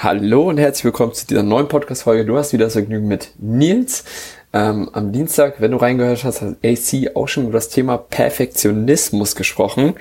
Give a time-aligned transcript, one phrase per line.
[0.00, 2.24] Hallo und herzlich willkommen zu dieser neuen Podcast-Folge.
[2.24, 4.04] Du hast wieder das Vergnügen mit Nils.
[4.52, 9.34] Ähm, am Dienstag, wenn du reingehört hast, hat AC auch schon über das Thema Perfektionismus
[9.34, 9.94] gesprochen.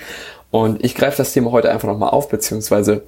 [0.51, 3.05] Und ich greife das Thema heute einfach nochmal auf, beziehungsweise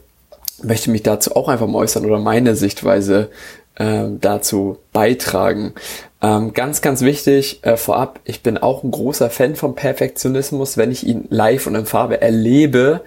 [0.63, 3.29] möchte mich dazu auch einfach mal äußern oder meine Sichtweise
[3.75, 5.75] äh, dazu beitragen.
[6.23, 10.91] Ähm, ganz, ganz wichtig äh, vorab, ich bin auch ein großer Fan vom Perfektionismus, wenn
[10.91, 13.01] ich ihn live und in Farbe erlebe.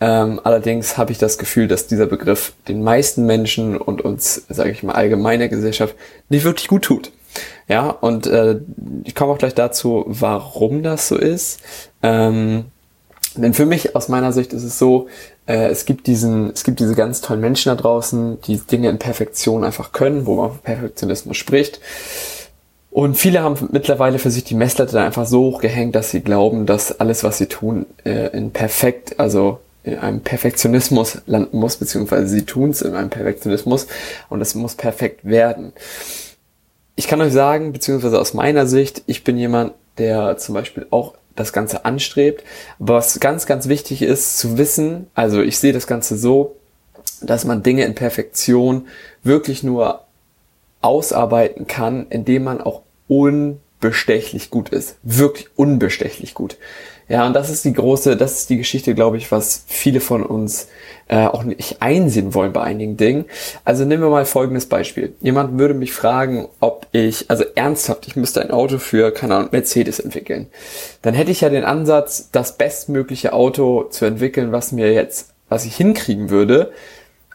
[0.00, 4.70] Ähm, allerdings habe ich das Gefühl, dass dieser Begriff den meisten Menschen und uns, sage
[4.70, 5.96] ich mal, allgemeiner Gesellschaft
[6.28, 7.10] nicht wirklich gut tut.
[7.68, 8.60] Ja, und äh,
[9.04, 11.60] ich komme auch gleich dazu, warum das so ist.
[12.02, 12.66] Ähm,
[13.36, 15.08] denn für mich, aus meiner Sicht, ist es so,
[15.46, 18.98] äh, es gibt diesen, es gibt diese ganz tollen Menschen da draußen, die Dinge in
[18.98, 21.80] Perfektion einfach können, wo man von Perfektionismus spricht.
[22.90, 26.66] Und viele haben mittlerweile für sich die Messlatte da einfach so hochgehängt, dass sie glauben,
[26.66, 29.60] dass alles, was sie tun, äh, in perfekt, also
[29.92, 33.86] in einem Perfektionismus landen muss, beziehungsweise sie tun es in einem Perfektionismus
[34.28, 35.72] und es muss perfekt werden.
[36.96, 41.14] Ich kann euch sagen, beziehungsweise aus meiner Sicht, ich bin jemand, der zum Beispiel auch
[41.36, 42.44] das Ganze anstrebt.
[42.78, 46.56] Aber was ganz, ganz wichtig ist zu wissen, also ich sehe das Ganze so,
[47.20, 48.88] dass man Dinge in Perfektion
[49.22, 50.04] wirklich nur
[50.80, 52.82] ausarbeiten kann, indem man auch
[53.80, 54.96] unbestechlich gut ist.
[55.02, 56.56] Wirklich unbestechlich gut.
[57.08, 60.22] Ja, und das ist die große, das ist die Geschichte, glaube ich, was viele von
[60.22, 60.68] uns
[61.06, 63.24] äh, auch nicht einsehen wollen bei einigen Dingen.
[63.64, 65.14] Also nehmen wir mal folgendes Beispiel.
[65.20, 69.48] Jemand würde mich fragen, ob ich, also ernsthaft, ich müsste ein Auto für, keine Ahnung,
[69.52, 70.48] Mercedes entwickeln.
[71.00, 75.64] Dann hätte ich ja den Ansatz, das bestmögliche Auto zu entwickeln, was mir jetzt, was
[75.64, 76.72] ich hinkriegen würde.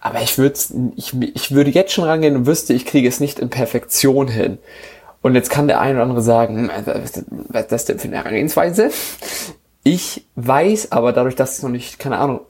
[0.01, 0.59] Aber ich würde,
[0.97, 4.59] ich, ich würde jetzt schon rangehen und wüsste, ich kriege es nicht in Perfektion hin.
[5.23, 6.71] Und jetzt kann der eine oder andere sagen, hm,
[7.47, 8.91] was ist das denn für eine Herangehensweise?
[9.81, 12.41] Ich weiß aber dadurch, dass ich es noch nicht, keine Ahnung,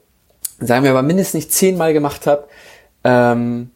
[0.58, 2.46] sagen wir aber mindestens nicht zehnmal gemacht habe,
[3.04, 3.70] ähm,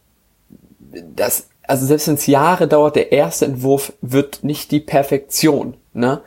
[1.15, 5.77] dass, also selbst wenn es Jahre dauert, der erste Entwurf wird nicht die Perfektion.
[5.93, 6.21] Ne?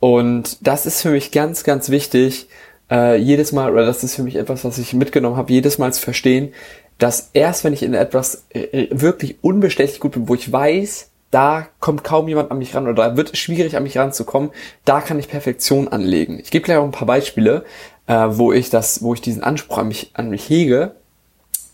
[0.00, 2.48] Und das ist für mich ganz, ganz wichtig,
[2.90, 5.92] äh, jedes Mal, oder das ist für mich etwas, was ich mitgenommen habe, jedes Mal
[5.92, 6.52] zu verstehen,
[6.98, 11.66] dass erst wenn ich in etwas äh, wirklich unbestechlich gut bin, wo ich weiß, da
[11.80, 14.50] kommt kaum jemand an mich ran oder da wird es schwierig an mich ranzukommen,
[14.84, 16.38] da kann ich Perfektion anlegen.
[16.40, 17.64] Ich gebe gleich auch ein paar Beispiele,
[18.06, 20.96] äh, wo ich das, wo ich diesen Anspruch an mich, an mich hege.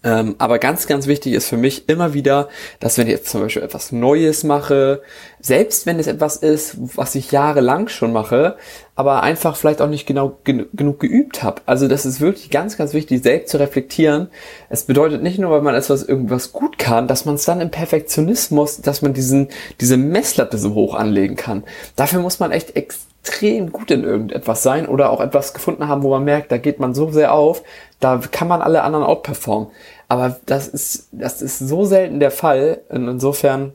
[0.04, 2.48] Ähm, aber ganz, ganz wichtig ist für mich immer wieder,
[2.78, 5.00] dass wenn ich jetzt zum Beispiel etwas Neues mache,
[5.40, 8.56] selbst wenn es etwas ist, was ich jahrelang schon mache,
[8.96, 11.62] aber einfach vielleicht auch nicht genau gen genug geübt habe.
[11.64, 14.28] Also das ist wirklich ganz, ganz wichtig, selbst zu reflektieren.
[14.68, 17.70] Es bedeutet nicht nur, weil man etwas irgendwas gut kann, dass man es dann im
[17.70, 19.48] Perfektionismus, dass man diesen
[19.80, 21.64] diese Messlatte so hoch anlegen kann.
[21.96, 26.10] Dafür muss man echt extrem gut in irgendetwas sein oder auch etwas gefunden haben, wo
[26.10, 27.62] man merkt, da geht man so sehr auf,
[28.00, 29.68] da kann man alle anderen outperformen.
[30.08, 32.80] Aber das ist, das ist so selten der Fall.
[32.88, 33.72] Und insofern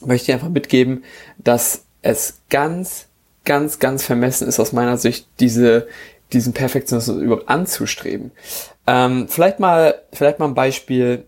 [0.00, 1.04] möchte ich einfach mitgeben,
[1.38, 3.06] dass es ganz,
[3.44, 5.88] ganz, ganz vermessen ist aus meiner Sicht, diese,
[6.32, 8.30] diesen Perfektionismus überhaupt anzustreben.
[8.86, 11.24] Ähm, vielleicht mal, vielleicht mal ein Beispiel,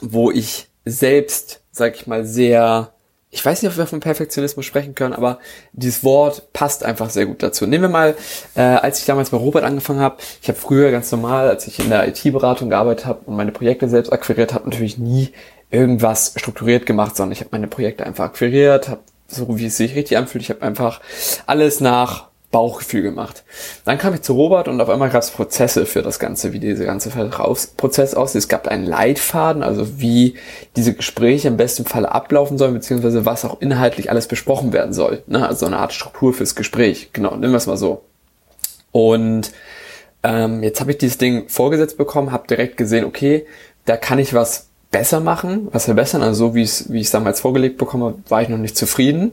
[0.00, 2.92] wo ich selbst, sag ich mal, sehr
[3.36, 5.38] ich weiß nicht, ob wir von Perfektionismus sprechen können, aber
[5.74, 7.66] dieses Wort passt einfach sehr gut dazu.
[7.66, 8.16] Nehmen wir mal,
[8.54, 11.78] äh, als ich damals bei Robert angefangen habe, ich habe früher ganz normal, als ich
[11.78, 15.32] in der IT-Beratung gearbeitet habe und meine Projekte selbst akquiriert habe, natürlich nie
[15.70, 19.94] irgendwas strukturiert gemacht, sondern ich habe meine Projekte einfach akquiriert, habe so wie es sich
[19.94, 21.02] richtig anfühlt, ich habe einfach
[21.46, 23.44] alles nach Bauchgefühl gemacht.
[23.84, 26.58] Dann kam ich zu Robert und auf einmal gab es Prozesse für das Ganze, wie
[26.58, 28.38] dieser ganze Verkaufsprozess aussieht.
[28.38, 30.36] Es gab einen Leitfaden, also wie
[30.74, 35.22] diese Gespräche im besten Fall ablaufen sollen, beziehungsweise was auch inhaltlich alles besprochen werden soll.
[35.26, 35.46] Ne?
[35.46, 37.10] Also eine Art Struktur fürs Gespräch.
[37.12, 38.04] Genau, nehmen wir es mal so.
[38.90, 39.52] Und
[40.22, 43.44] ähm, jetzt habe ich dieses Ding vorgesetzt bekommen, habe direkt gesehen, okay,
[43.84, 46.22] da kann ich was besser machen, was verbessern.
[46.22, 48.56] Also so wie ich es wie ich es damals vorgelegt bekommen habe, war ich noch
[48.56, 49.32] nicht zufrieden.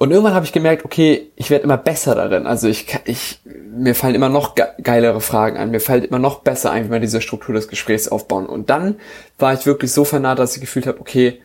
[0.00, 2.46] Und irgendwann habe ich gemerkt, okay, ich werde immer besser darin.
[2.46, 6.70] Also ich, ich, mir fallen immer noch geilere Fragen ein, mir fällt immer noch besser
[6.70, 8.46] ein, wie man diese Struktur des Gesprächs aufbauen.
[8.46, 8.96] Und dann
[9.38, 11.42] war ich wirklich so vernarrt, dass ich gefühlt habe, okay,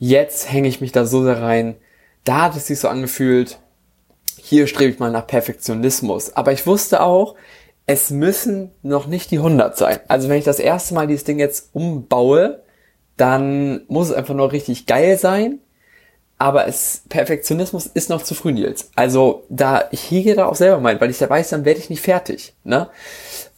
[0.00, 1.76] jetzt hänge ich mich da so sehr rein.
[2.24, 3.60] Da hat es sich so angefühlt,
[4.36, 6.34] hier strebe ich mal nach Perfektionismus.
[6.34, 7.36] Aber ich wusste auch,
[7.86, 10.00] es müssen noch nicht die 100 sein.
[10.08, 12.64] Also wenn ich das erste Mal dieses Ding jetzt umbaue,
[13.16, 15.60] dann muss es einfach nur richtig geil sein.
[16.38, 18.90] Aber es, Perfektionismus ist noch zu früh, Nils.
[18.94, 21.88] Also da, ich hege da auch selber mein, weil ich da weiß, dann werde ich
[21.88, 22.54] nicht fertig.
[22.62, 22.88] Ne?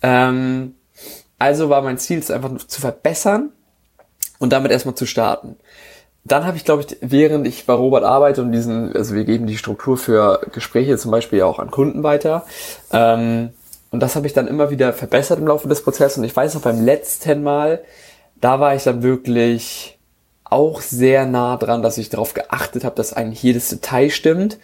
[0.02, 0.75] Ähm,
[1.38, 3.50] also war mein Ziel, es einfach zu verbessern
[4.38, 5.56] und damit erstmal zu starten.
[6.25, 9.46] Dann habe ich, glaube ich, während ich bei Robert arbeite und diesen, also wir geben
[9.46, 12.44] die Struktur für Gespräche zum Beispiel auch an Kunden weiter.
[12.92, 13.50] Ähm,
[13.90, 16.19] und das habe ich dann immer wieder verbessert im Laufe des Prozesses.
[16.19, 17.82] Und ich weiß noch beim letzten Mal,
[18.40, 19.97] da war ich dann wirklich
[20.50, 24.58] auch sehr nah dran, dass ich darauf geachtet habe, dass eigentlich jedes Detail stimmt,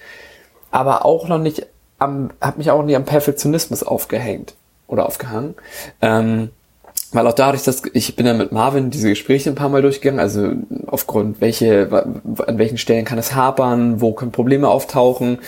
[0.70, 1.66] aber auch noch nicht
[1.98, 4.54] am, habe mich auch nicht am Perfektionismus aufgehängt
[4.86, 5.54] oder aufgehangen.
[6.02, 6.50] Ähm,
[7.12, 10.18] weil auch dadurch, dass ich bin ja mit Marvin diese Gespräche ein paar Mal durchgegangen,
[10.18, 10.50] also
[10.86, 11.88] aufgrund welche,
[12.46, 15.38] an welchen Stellen kann es hapern, wo können Probleme auftauchen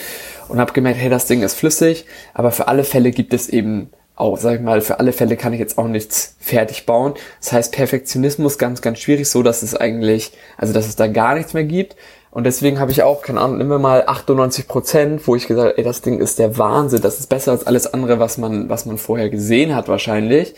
[0.48, 3.90] und habe gemerkt, hey, das Ding ist flüssig, aber für alle Fälle gibt es eben
[4.16, 7.14] auch, sag ich mal, für alle Fälle kann ich jetzt auch nichts fertig bauen.
[7.40, 11.34] Das heißt, Perfektionismus ganz, ganz schwierig, so dass es eigentlich, also dass es da gar
[11.34, 11.96] nichts mehr gibt.
[12.30, 15.84] Und deswegen habe ich auch, keine Ahnung, immer mal 98 Prozent, wo ich gesagt ey,
[15.84, 18.98] das Ding ist der Wahnsinn, das ist besser als alles andere, was man, was man
[18.98, 20.54] vorher gesehen hat wahrscheinlich.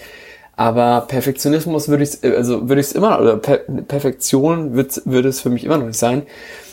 [0.56, 5.50] Aber Perfektionismus würde ich, also würde ich es immer, oder per Perfektion würde es für
[5.50, 6.22] mich immer noch nicht sein.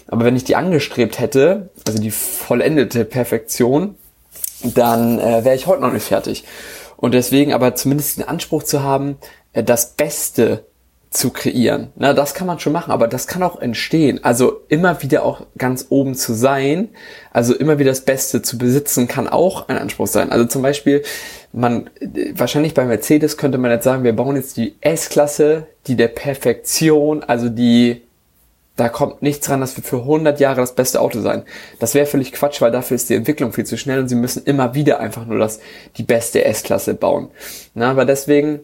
[0.08, 3.96] Aber wenn ich die angestrebt hätte, also die vollendete Perfektion,
[4.74, 6.44] dann äh, wäre ich heute noch nicht fertig.
[6.98, 9.18] Und deswegen aber zumindest den Anspruch zu haben,
[9.54, 10.66] äh, das Beste
[11.16, 11.92] zu kreieren.
[11.96, 14.24] Na, das kann man schon machen, aber das kann auch entstehen.
[14.24, 16.90] Also immer wieder auch ganz oben zu sein,
[17.32, 20.32] also immer wieder das Beste zu besitzen, kann auch ein Anspruch sein.
[20.32, 21.04] Also zum Beispiel,
[21.54, 21.90] man,
[22.34, 27.24] wahrscheinlich bei Mercedes könnte man jetzt sagen, wir bauen jetzt die S-Klasse, die der Perfektion,
[27.24, 28.02] also die
[28.76, 31.44] da kommt nichts dran, dass wir für 100 Jahre das beste Auto sein.
[31.80, 34.44] Das wäre völlig Quatsch, weil dafür ist die Entwicklung viel zu schnell und sie müssen
[34.44, 35.60] immer wieder einfach nur das,
[35.98, 37.30] die beste S-Klasse bauen.
[37.74, 38.60] Na, aber deswegen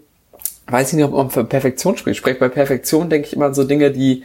[0.67, 2.17] weiß ich nicht, ob man für Perfektion spricht.
[2.17, 4.23] Sprecht bei Perfektion denke ich immer an so Dinge, die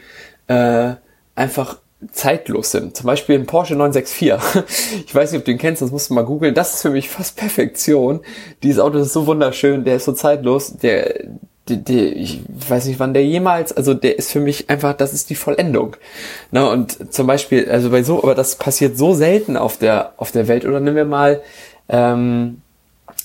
[0.48, 0.94] äh,
[1.34, 1.78] einfach
[2.12, 2.96] zeitlos sind.
[2.96, 4.64] Zum Beispiel ein Porsche 964.
[5.06, 6.54] Ich weiß nicht, ob du ihn kennst, das musst du mal googeln.
[6.54, 8.20] Das ist für mich fast Perfektion.
[8.62, 11.26] Dieses Auto ist so wunderschön, der ist so zeitlos, der,
[11.68, 15.12] die, die, ich weiß nicht, wann der jemals, also der ist für mich einfach, das
[15.12, 15.96] ist die Vollendung.
[16.50, 20.30] Na, und zum Beispiel, also bei so, aber das passiert so selten auf der, auf
[20.30, 20.64] der Welt.
[20.64, 21.42] Oder nehmen wir mal,
[21.88, 22.62] ähm,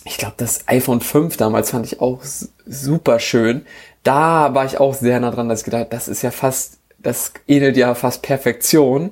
[0.06, 2.22] ich glaube, das iPhone 5 damals fand ich auch
[2.66, 3.66] super schön.
[4.04, 7.34] Da war ich auch sehr nah dran, dass ich gedacht, das ist ja fast, das
[7.48, 9.12] ähnelt ja fast Perfektion.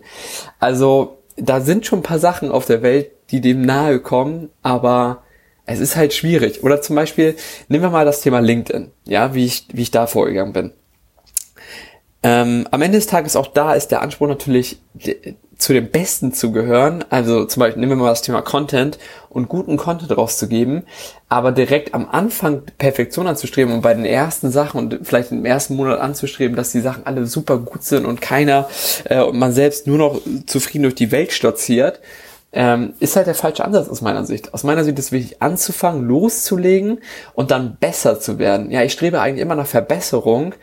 [0.59, 5.21] Also, da sind schon ein paar Sachen auf der Welt, die dem nahe kommen, aber
[5.69, 6.63] es ist halt schwierig.
[6.63, 7.35] Oder zum Beispiel,
[7.67, 10.73] nehmen wir mal das Thema LinkedIn, ja, wie ich, wie ich da vorgegangen bin.
[12.21, 14.81] Ähm, am Ende des Tages auch da ist der Anspruch natürlich
[15.57, 17.05] zu dem Besten zu gehören.
[17.09, 18.97] Also zum Beispiel nehmen wir mal das Thema Content
[19.29, 20.83] und guten Content rauszugeben,
[21.29, 25.75] aber direkt am Anfang Perfektion anzustreben und bei den ersten Sachen und vielleicht im ersten
[25.75, 28.67] Monat anzustreben, dass die Sachen alle super gut sind und keiner
[29.05, 32.01] äh, und man selbst nur noch zufrieden durch die Welt stolziert
[32.51, 34.53] ähm, ist halt der falsche Ansatz aus meiner Sicht.
[34.53, 36.99] Aus meiner Sicht ist es wichtig, anzufangen, loszulegen
[37.33, 38.71] und dann besser zu werden.
[38.71, 40.55] Ja, ich strebe eigentlich immer nach Verbesserung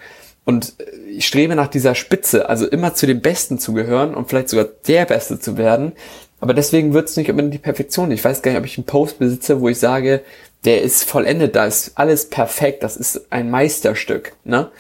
[0.45, 0.75] und
[1.11, 4.67] ich strebe nach dieser Spitze, also immer zu den Besten zu gehören und vielleicht sogar
[4.87, 5.93] der Beste zu werden.
[6.41, 8.11] Aber deswegen wird es nicht immer die Perfektion.
[8.11, 10.23] Ich weiß gar nicht, ob ich einen Post besitze, wo ich sage,
[10.65, 14.35] der ist vollendet, da ist alles perfekt, das ist ein Meisterstück.
[14.45, 14.71] Ne?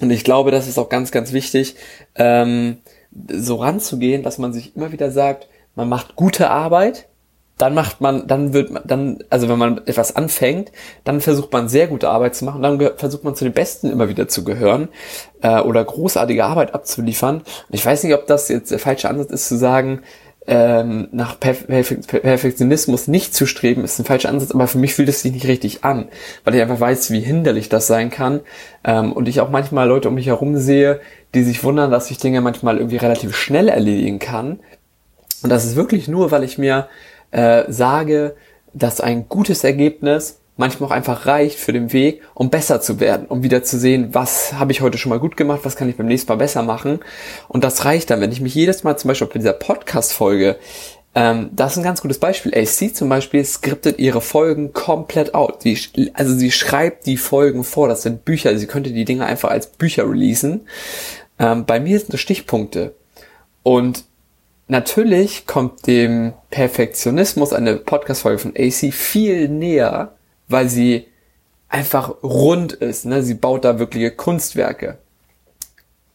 [0.00, 1.76] Und ich glaube, das ist auch ganz, ganz wichtig,
[2.14, 2.78] ähm,
[3.30, 5.48] so ranzugehen, dass man sich immer wieder sagt,
[5.78, 7.08] man macht gute Arbeit,
[7.56, 10.72] dann macht man, dann wird man, dann, also wenn man etwas anfängt,
[11.04, 14.08] dann versucht man sehr gute Arbeit zu machen, dann versucht man zu den Besten immer
[14.08, 14.88] wieder zu gehören
[15.40, 17.38] äh, oder großartige Arbeit abzuliefern.
[17.38, 20.00] Und ich weiß nicht, ob das jetzt der falsche Ansatz ist zu sagen,
[20.48, 25.10] ähm, nach Perf Perfektionismus nicht zu streben, ist ein falscher Ansatz, aber für mich fühlt
[25.10, 26.08] es sich nicht richtig an,
[26.42, 28.40] weil ich einfach weiß, wie hinderlich das sein kann
[28.82, 31.00] ähm, und ich auch manchmal Leute um mich herum sehe,
[31.34, 34.60] die sich wundern, dass ich Dinge manchmal irgendwie relativ schnell erledigen kann,
[35.42, 36.88] und das ist wirklich nur, weil ich mir
[37.30, 38.36] äh, sage,
[38.72, 43.26] dass ein gutes Ergebnis manchmal auch einfach reicht für den Weg, um besser zu werden,
[43.26, 45.96] um wieder zu sehen, was habe ich heute schon mal gut gemacht, was kann ich
[45.96, 46.98] beim nächsten Mal besser machen.
[47.46, 50.56] Und das reicht dann, wenn ich mich jedes Mal zum Beispiel bei dieser Podcast-Folge,
[51.14, 52.52] ähm, das ist ein ganz gutes Beispiel.
[52.54, 55.62] AC zum Beispiel skriptet ihre Folgen komplett out.
[55.62, 55.78] Sie,
[56.14, 59.68] also sie schreibt die Folgen vor, das sind Bücher, sie könnte die Dinge einfach als
[59.68, 60.66] Bücher releasen.
[61.38, 62.94] Ähm, bei mir sind das Stichpunkte.
[63.62, 64.04] Und
[64.68, 70.12] natürlich kommt dem Perfektionismus eine Podcast-Folge von AC viel näher,
[70.48, 71.06] weil sie
[71.68, 73.04] einfach rund ist.
[73.04, 73.22] Ne?
[73.22, 74.98] Sie baut da wirkliche Kunstwerke.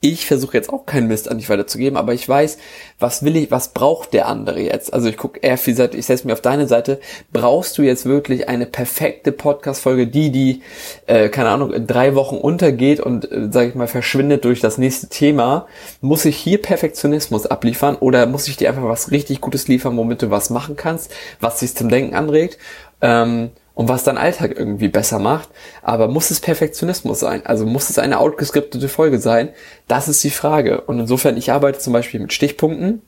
[0.03, 2.57] Ich versuche jetzt auch keinen Mist an dich weiterzugeben, aber ich weiß,
[2.99, 4.93] was will ich, was braucht der andere jetzt?
[4.93, 6.99] Also ich gucke eher viel Seite, ich setze mir auf deine Seite.
[7.31, 10.61] Brauchst du jetzt wirklich eine perfekte Podcast-Folge, die, die,
[11.07, 14.77] äh, keine Ahnung, in drei Wochen untergeht und, äh, sage ich mal, verschwindet durch das
[14.77, 15.67] nächste Thema?
[16.01, 20.21] Muss ich hier Perfektionismus abliefern oder muss ich dir einfach was richtig Gutes liefern, womit
[20.21, 22.57] du was machen kannst, was dich zum Denken anregt?
[22.99, 25.49] Ähm, und was dein Alltag irgendwie besser macht.
[25.81, 27.45] Aber muss es Perfektionismus sein?
[27.45, 29.49] Also muss es eine outgescriptete Folge sein?
[29.87, 30.81] Das ist die Frage.
[30.81, 33.01] Und insofern, ich arbeite zum Beispiel mit Stichpunkten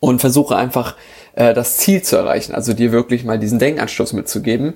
[0.00, 0.96] und versuche einfach
[1.34, 2.54] äh, das Ziel zu erreichen.
[2.54, 4.74] Also dir wirklich mal diesen Denkanstoß mitzugeben.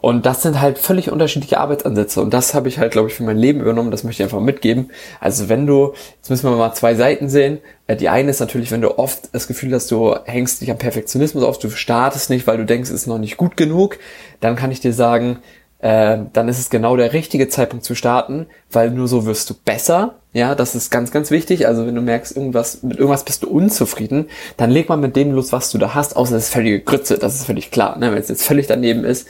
[0.00, 2.22] Und das sind halt völlig unterschiedliche Arbeitsansätze.
[2.22, 3.90] Und das habe ich halt, glaube ich, für mein Leben übernommen.
[3.90, 4.92] Das möchte ich einfach mitgeben.
[5.18, 7.58] Also wenn du, jetzt müssen wir mal zwei Seiten sehen.
[7.88, 10.78] Äh, die eine ist natürlich, wenn du oft das Gefühl hast, du hängst dich am
[10.78, 13.98] Perfektionismus auf, du startest nicht, weil du denkst, es ist noch nicht gut genug,
[14.38, 15.38] dann kann ich dir sagen,
[15.80, 19.54] äh, dann ist es genau der richtige Zeitpunkt zu starten, weil nur so wirst du
[19.54, 20.14] besser.
[20.32, 21.66] Ja, das ist ganz, ganz wichtig.
[21.66, 25.32] Also wenn du merkst, irgendwas, mit irgendwas bist du unzufrieden, dann leg mal mit dem
[25.32, 27.98] los, was du da hast, außer es ist völlige Grütze, das ist völlig klar.
[27.98, 28.12] Ne?
[28.12, 29.26] Wenn es jetzt völlig daneben ist,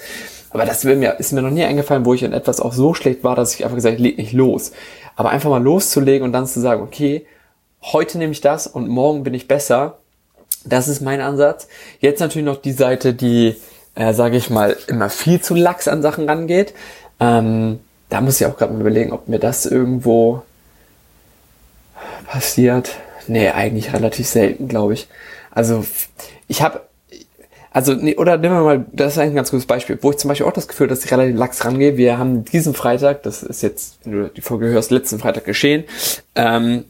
[0.51, 3.23] aber das mir, ist mir noch nie eingefallen, wo ich in etwas auch so schlecht
[3.25, 4.73] war, dass ich einfach gesagt habe, leg nicht los.
[5.17, 7.27] Aber einfach mal loszulegen und dann zu sagen, okay,
[7.83, 9.99] heute nehme ich das und morgen bin ich besser.
[10.65, 11.69] Das ist mein Ansatz.
[12.01, 13.57] Jetzt natürlich noch die Seite, die,
[13.95, 16.75] äh, sage ich mal, immer viel zu lax an Sachen rangeht.
[17.21, 20.43] Ähm, da muss ich auch gerade mal überlegen, ob mir das irgendwo
[22.27, 22.97] passiert.
[23.27, 25.09] Nee, eigentlich relativ selten, glaube ich.
[25.51, 25.85] Also
[26.47, 26.81] ich habe
[27.79, 30.17] also, nee, oder nehmen wir mal, das ist eigentlich ein ganz gutes Beispiel, wo ich
[30.17, 31.97] zum Beispiel auch das Gefühl, dass ich relativ lax rangehe.
[31.97, 35.85] Wir haben diesen Freitag, das ist jetzt, wenn du die Folge hörst, letzten Freitag geschehen,
[36.35, 36.87] ähm,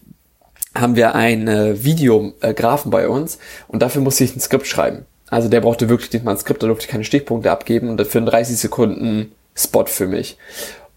[0.74, 5.04] haben wir ein äh, Videografen bei uns und dafür musste ich ein Skript schreiben.
[5.28, 7.98] Also der brauchte wirklich nicht mal ein Skript, da durfte ich keine Stichpunkte abgeben und
[7.98, 10.38] dafür einen 30 Sekunden Spot für mich.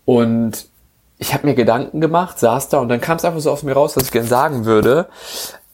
[0.06, 0.68] Und
[1.18, 3.74] ich habe mir Gedanken gemacht, saß da und dann kam es einfach so aus mir
[3.74, 5.08] raus, was ich gerne sagen würde.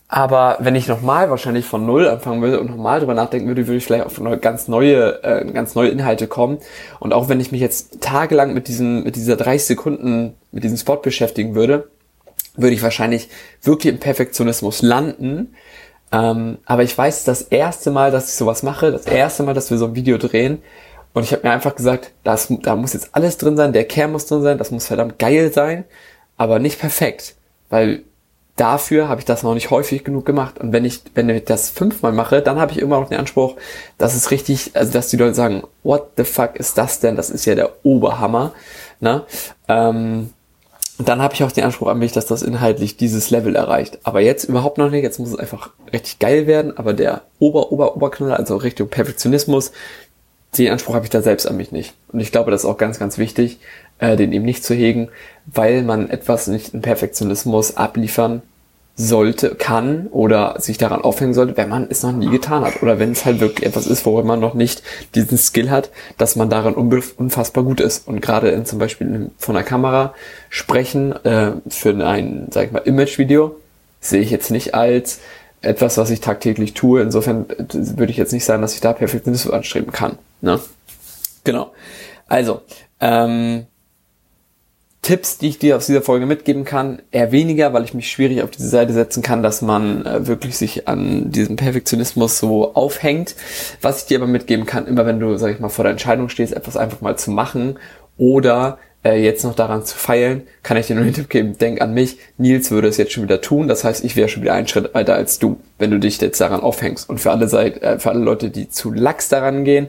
[0.09, 3.77] Aber wenn ich nochmal wahrscheinlich von Null anfangen würde und nochmal drüber nachdenken würde, würde
[3.77, 6.59] ich vielleicht auf ganz neue, äh, ganz neue Inhalte kommen.
[6.99, 10.77] Und auch wenn ich mich jetzt tagelang mit diesem, mit dieser 30 Sekunden, mit diesem
[10.77, 11.89] Spot beschäftigen würde,
[12.55, 13.29] würde ich wahrscheinlich
[13.61, 15.55] wirklich im Perfektionismus landen.
[16.13, 19.71] Ähm, aber ich weiß, das erste Mal, dass ich sowas mache, das erste Mal, dass
[19.71, 20.59] wir so ein Video drehen,
[21.17, 24.11] und ich habe mir einfach gesagt, das, da muss jetzt alles drin sein, der Kern
[24.11, 25.83] muss drin sein, das muss verdammt geil sein,
[26.37, 27.33] aber nicht perfekt.
[27.69, 28.03] Weil
[28.57, 30.59] dafür habe ich das noch nicht häufig genug gemacht.
[30.59, 33.55] Und wenn ich, wenn ich das fünfmal mache, dann habe ich immer noch den Anspruch,
[33.97, 37.15] dass es richtig, also dass die Leute sagen, what the fuck ist das denn?
[37.15, 38.53] Das ist ja der Oberhammer.
[38.99, 39.23] Ne?
[39.67, 40.31] Ähm,
[40.99, 43.99] dann habe ich auch den Anspruch an mich, dass das inhaltlich dieses Level erreicht.
[44.03, 45.03] Aber jetzt überhaupt noch nicht.
[45.03, 46.75] Jetzt muss es einfach richtig geil werden.
[46.75, 49.71] Aber der Ober, Ober, Oberknaller, also Richtung Perfektionismus,
[50.57, 51.93] den Anspruch habe ich da selbst an mich nicht.
[52.11, 53.59] Und ich glaube, das ist auch ganz, ganz wichtig,
[53.99, 55.09] äh, den eben nicht zu hegen,
[55.45, 58.41] weil man etwas nicht in Perfektionismus abliefern
[58.99, 62.97] sollte, kann oder sich daran aufhängen sollte, wenn man es noch nie getan hat oder
[62.97, 64.81] wenn es halt wirklich etwas ist, wo man noch nicht
[65.13, 68.07] diesen Skill hat, dass man daran unfassbar gut ist.
[68.07, 70.15] Und gerade in zum Beispiel von der Kamera
[70.49, 73.55] sprechen äh, für ein, sag ich mal, Image-Video
[74.01, 75.19] sehe ich jetzt nicht als
[75.61, 77.01] etwas, was ich tagtäglich tue.
[77.01, 80.17] Insofern äh, würde ich jetzt nicht sagen, dass ich da Perfektionismus anstreben kann.
[80.41, 80.59] Ne?
[81.43, 81.71] Genau.
[82.27, 82.61] Also,
[82.99, 83.67] ähm,
[85.07, 88.41] Tipps, die ich dir aus dieser Folge mitgeben kann, eher weniger, weil ich mich schwierig
[88.41, 93.33] auf diese Seite setzen kann, dass man äh, wirklich sich an diesem Perfektionismus so aufhängt.
[93.81, 96.27] Was ich dir aber mitgeben kann, immer wenn du, sag ich mal, vor der Entscheidung
[96.27, 97.79] stehst, etwas einfach mal zu machen
[98.17, 101.79] oder äh, jetzt noch daran zu feilen, kann ich dir nur den Tipp geben, denk
[101.79, 104.55] an mich, Nils würde es jetzt schon wieder tun, das heißt, ich wäre schon wieder
[104.55, 107.09] einen Schritt weiter als du, wenn du dich jetzt daran aufhängst.
[107.09, 109.87] Und für alle, Seite, äh, für alle Leute, die zu lax daran gehen,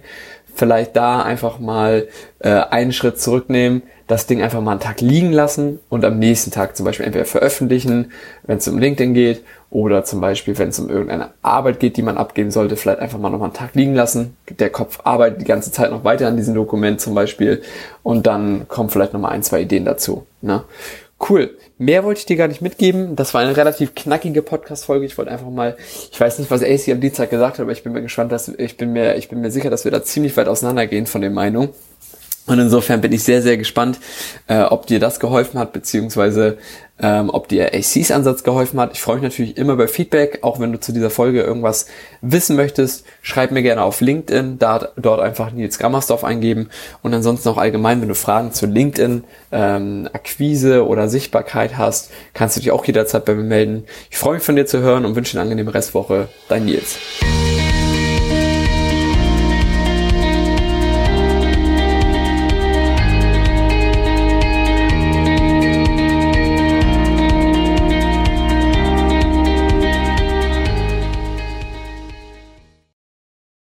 [0.55, 2.07] vielleicht da einfach mal
[2.39, 6.51] äh, einen Schritt zurücknehmen, das Ding einfach mal einen Tag liegen lassen und am nächsten
[6.51, 8.11] Tag zum Beispiel entweder veröffentlichen,
[8.45, 12.03] wenn es um LinkedIn geht, oder zum Beispiel, wenn es um irgendeine Arbeit geht, die
[12.03, 14.35] man abgeben sollte, vielleicht einfach mal nochmal einen Tag liegen lassen.
[14.49, 17.63] Der Kopf arbeitet die ganze Zeit noch weiter an diesem Dokument zum Beispiel
[18.03, 20.27] und dann kommen vielleicht nochmal ein, zwei Ideen dazu.
[20.41, 20.65] Ne?
[21.29, 21.57] Cool.
[21.77, 23.15] Mehr wollte ich dir gar nicht mitgeben.
[23.15, 25.05] Das war eine relativ knackige Podcast-Folge.
[25.05, 25.77] Ich wollte einfach mal,
[26.11, 28.49] ich weiß nicht, was AC am Dienstag gesagt hat, aber ich bin mir gespannt, dass
[28.49, 31.35] ich bin mir, ich bin mir sicher, dass wir da ziemlich weit auseinandergehen von den
[31.35, 31.71] Meinungen.
[32.49, 33.99] Und insofern bin ich sehr, sehr gespannt,
[34.47, 36.59] äh, ob dir das geholfen hat, beziehungsweise
[37.01, 38.93] ähm, ob dir ACs Ansatz geholfen hat.
[38.95, 41.87] Ich freue mich natürlich immer über Feedback, auch wenn du zu dieser Folge irgendwas
[42.23, 43.05] wissen möchtest.
[43.23, 46.71] Schreib mir gerne auf LinkedIn, da, dort einfach Nils Grammersdorf eingeben.
[47.03, 52.57] Und ansonsten auch allgemein, wenn du Fragen zu LinkedIn, ähm, Akquise oder Sichtbarkeit hast, kannst
[52.57, 53.85] du dich auch jederzeit bei mir melden.
[54.11, 56.29] Ich freue mich von dir zu hören und wünsche eine angenehme Restwoche.
[56.49, 56.99] Dein Nils.